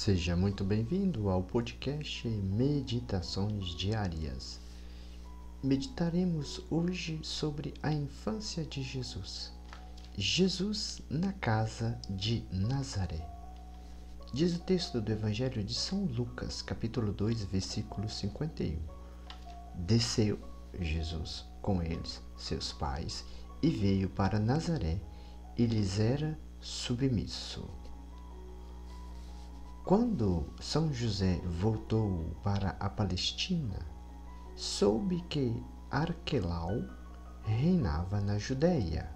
[0.00, 4.60] Seja muito bem-vindo ao podcast Meditações Diárias.
[5.60, 9.52] Meditaremos hoje sobre a infância de Jesus.
[10.16, 13.28] Jesus na casa de Nazaré.
[14.32, 18.78] Diz o texto do Evangelho de São Lucas, capítulo 2, versículo 51.
[19.74, 20.38] Desceu
[20.80, 23.24] Jesus com eles, seus pais,
[23.60, 25.00] e veio para Nazaré,
[25.56, 27.87] e lhes era submisso.
[29.88, 33.78] Quando São José voltou para a Palestina,
[34.54, 36.84] soube que Arquelau
[37.42, 39.10] reinava na Judéia,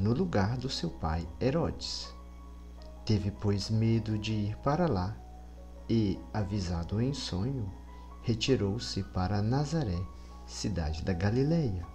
[0.00, 2.12] no lugar do seu pai Herodes.
[3.04, 5.16] Teve, pois, medo de ir para lá
[5.88, 7.72] e, avisado em sonho,
[8.22, 10.04] retirou-se para Nazaré,
[10.48, 11.86] cidade da Galileia,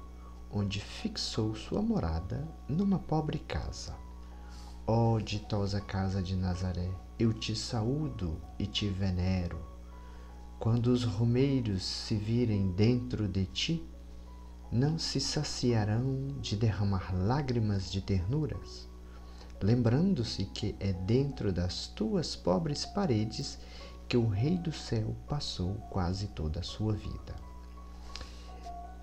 [0.49, 3.93] onde fixou sua morada numa pobre casa.
[4.87, 6.89] Ó oh, ditosa casa de Nazaré,
[7.21, 9.59] eu te saúdo e te venero.
[10.57, 13.87] Quando os romeiros se virem dentro de ti,
[14.71, 18.89] não se saciarão de derramar lágrimas de ternuras,
[19.61, 23.59] lembrando-se que é dentro das tuas pobres paredes
[24.07, 27.35] que o Rei do céu passou quase toda a sua vida.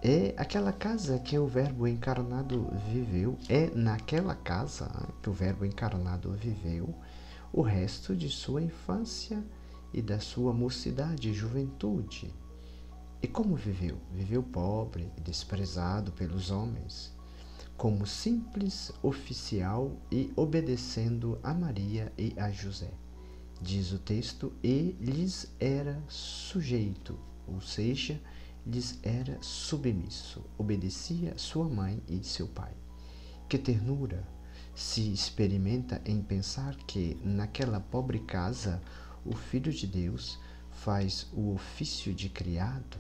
[0.03, 4.91] É aquela casa que o Verbo encarnado viveu, é naquela casa
[5.22, 6.92] que o Verbo encarnado viveu
[7.52, 9.44] o resto de sua infância
[9.92, 12.32] e da sua mocidade e juventude.
[13.22, 13.98] E como viveu?
[14.12, 17.12] Viveu pobre e desprezado pelos homens,
[17.76, 22.92] como simples oficial e obedecendo a Maria e a José.
[23.60, 28.20] Diz o texto, e lhes era sujeito, ou seja,
[28.64, 32.72] lhes era submisso, obedecia sua mãe e seu pai.
[33.48, 34.38] Que ternura!
[34.78, 38.80] Se experimenta em pensar que naquela pobre casa
[39.24, 40.38] o Filho de Deus
[40.70, 42.96] faz o ofício de criado?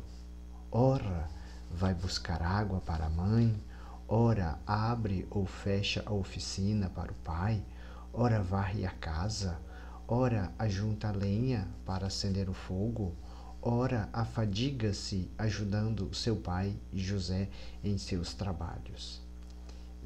[0.72, 1.30] Ora,
[1.70, 3.62] vai buscar água para a mãe,
[4.08, 7.64] ora abre ou fecha a oficina para o pai,
[8.12, 9.56] ora varre a casa,
[10.08, 13.14] ora ajunta lenha para acender o fogo,
[13.62, 17.48] ora afadiga-se ajudando seu pai José
[17.84, 19.27] em seus trabalhos.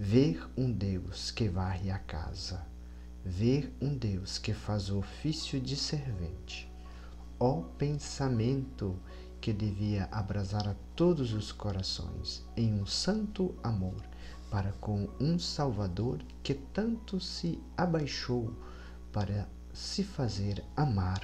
[0.04, 2.66] Ver um Deus que varre a casa,
[3.24, 6.68] ver um Deus que faz o ofício de servente.
[7.38, 8.98] Ó pensamento
[9.40, 14.02] que devia abrasar a todos os corações em um santo amor
[14.50, 18.52] para com um Salvador que tanto se abaixou
[19.12, 21.20] para se fazer amar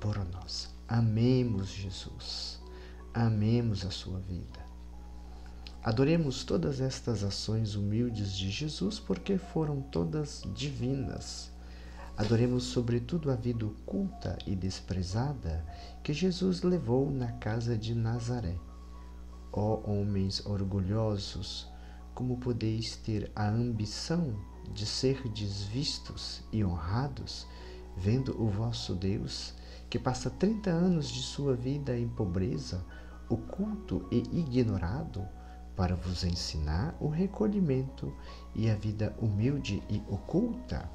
[0.00, 0.72] por nós.
[0.86, 2.62] Amemos Jesus,
[3.12, 4.59] amemos a sua vida.
[5.82, 11.50] Adoremos todas estas ações humildes de Jesus, porque foram todas divinas.
[12.18, 15.64] Adoremos, sobretudo, a vida oculta e desprezada
[16.02, 18.58] que Jesus levou na casa de Nazaré.
[19.50, 21.66] Ó homens orgulhosos,
[22.14, 24.34] como podeis ter a ambição
[24.74, 27.46] de ser desvistos e honrados,
[27.96, 29.54] vendo o vosso Deus,
[29.88, 32.84] que passa trinta anos de sua vida em pobreza,
[33.30, 35.26] oculto e ignorado,
[35.80, 38.14] para vos ensinar o recolhimento
[38.54, 40.86] e a vida humilde e oculta?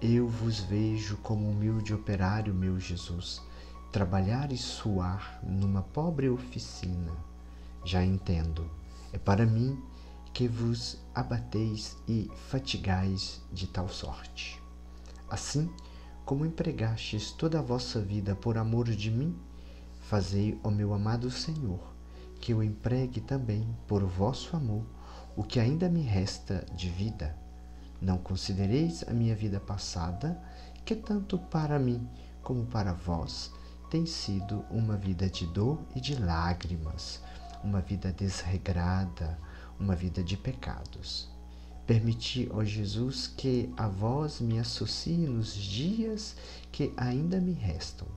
[0.00, 3.42] Eu vos vejo como humilde operário, meu Jesus,
[3.92, 7.12] trabalhar e suar numa pobre oficina.
[7.84, 8.70] Já entendo,
[9.12, 9.78] é para mim
[10.32, 14.58] que vos abateis e fatigais de tal sorte.
[15.28, 15.70] Assim
[16.24, 19.38] como empregastes toda a vossa vida por amor de mim,
[20.00, 21.95] fazei, ó meu amado Senhor,
[22.40, 24.84] que eu empregue também, por vosso amor,
[25.36, 27.36] o que ainda me resta de vida.
[28.00, 30.40] Não considereis a minha vida passada,
[30.84, 32.08] que tanto para mim
[32.42, 33.50] como para vós
[33.90, 37.20] tem sido uma vida de dor e de lágrimas,
[37.62, 39.38] uma vida desregrada,
[39.78, 41.28] uma vida de pecados.
[41.86, 46.36] Permiti, ó Jesus, que a vós me associe nos dias
[46.72, 48.08] que ainda me restam.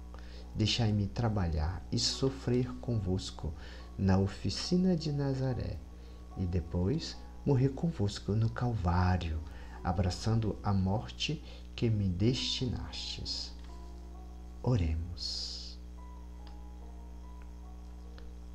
[0.55, 3.53] Deixai-me trabalhar e sofrer convosco
[3.97, 5.77] na oficina de Nazaré
[6.37, 9.39] e depois morrer convosco no Calvário,
[9.83, 11.43] abraçando a morte
[11.75, 13.53] que me destinastes.
[14.61, 15.79] Oremos.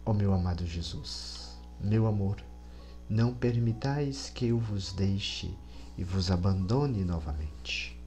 [0.06, 2.36] Ó oh, meu amado Jesus, meu amor,
[3.08, 5.56] não permitais que eu vos deixe
[5.96, 7.98] e vos abandone novamente,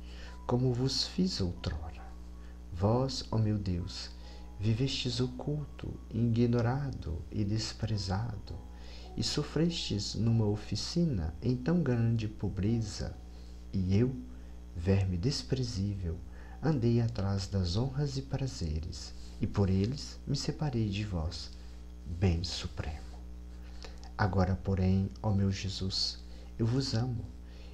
[0.46, 1.97] como vos fiz outrora.
[2.74, 4.10] Vós, ó meu Deus,
[4.60, 8.56] vivestes oculto, ignorado e desprezado,
[9.16, 13.16] e sofrestes numa oficina em tão grande pobreza,
[13.74, 14.16] e eu,
[14.76, 16.18] verme desprezível,
[16.62, 21.52] andei atrás das honras e prazeres, e por eles me separei de vós,
[22.06, 23.18] bem supremo.
[24.18, 26.20] Agora, porém, ó meu Jesus,
[26.58, 27.26] eu vos amo,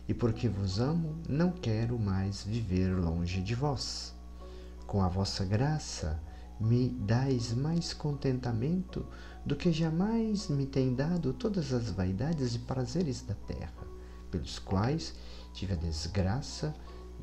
[0.07, 4.13] e porque vos amo, não quero mais viver longe de vós.
[4.87, 6.21] Com a vossa graça,
[6.59, 9.05] me dais mais contentamento
[9.45, 13.87] do que jamais me tem dado todas as vaidades e prazeres da terra,
[14.31, 15.15] pelos quais
[15.53, 16.73] tive a desgraça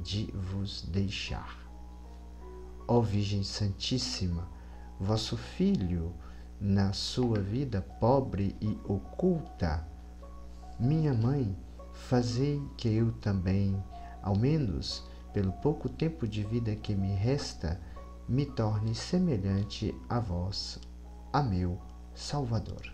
[0.03, 1.59] de vos deixar.
[2.87, 4.49] Ó Virgem Santíssima,
[4.99, 6.13] vosso Filho,
[6.61, 9.87] na sua vida pobre e oculta,
[10.79, 11.57] minha mãe,
[11.93, 13.83] fazei que eu também,
[14.23, 17.81] ao menos pelo pouco tempo de vida que me resta,
[18.29, 20.79] me torne semelhante a vós,
[21.33, 21.79] a meu
[22.15, 22.93] Salvador.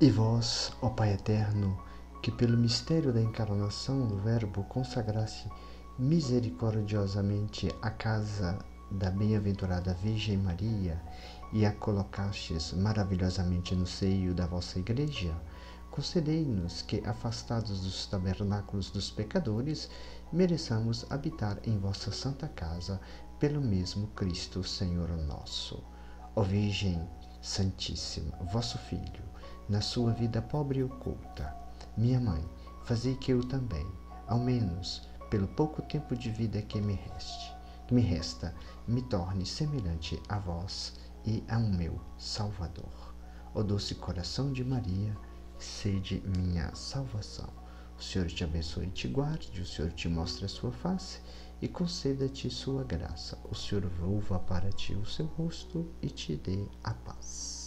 [0.00, 1.78] E vós, ó Pai eterno,
[2.22, 5.46] que pelo mistério da encarnação do Verbo consagrasse
[5.98, 8.58] misericordiosamente a casa
[8.90, 11.00] da bem-aventurada Virgem Maria
[11.52, 15.34] e a colocastes maravilhosamente no seio da vossa Igreja,
[15.90, 19.90] concedei-nos que, afastados dos tabernáculos dos pecadores,
[20.32, 23.00] mereçamos habitar em vossa santa casa
[23.38, 25.82] pelo mesmo Cristo Senhor nosso.
[26.36, 27.08] Ó Virgem
[27.42, 29.24] Santíssima, vosso Filho,
[29.68, 31.56] na sua vida pobre e oculta,
[31.96, 32.44] minha mãe,
[32.84, 33.86] fazei que eu também,
[34.26, 37.54] ao menos pelo pouco tempo de vida que me reste,
[37.90, 38.54] me resta,
[38.86, 40.94] me torne semelhante a vós
[41.24, 43.14] e ao meu Salvador.
[43.54, 45.16] Ó doce coração de Maria,
[45.64, 47.48] sede minha salvação.
[47.98, 51.20] O Senhor te abençoe e te guarde, o Senhor te mostre a sua face
[51.60, 53.38] e conceda-te sua graça.
[53.50, 57.59] O Senhor volva para ti o seu rosto e te dê a paz.